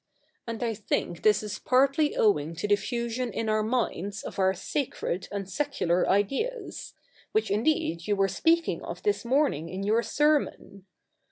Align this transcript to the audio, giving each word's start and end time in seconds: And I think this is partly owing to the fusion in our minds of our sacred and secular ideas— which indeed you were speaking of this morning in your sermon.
And 0.47 0.63
I 0.63 0.73
think 0.73 1.21
this 1.21 1.43
is 1.43 1.59
partly 1.59 2.15
owing 2.15 2.55
to 2.55 2.67
the 2.67 2.75
fusion 2.75 3.31
in 3.31 3.47
our 3.47 3.61
minds 3.61 4.23
of 4.23 4.39
our 4.39 4.51
sacred 4.55 5.27
and 5.31 5.47
secular 5.47 6.09
ideas— 6.09 6.95
which 7.33 7.51
indeed 7.51 8.07
you 8.07 8.15
were 8.15 8.27
speaking 8.27 8.81
of 8.83 9.03
this 9.03 9.23
morning 9.23 9.69
in 9.69 9.83
your 9.83 10.01
sermon. 10.01 10.87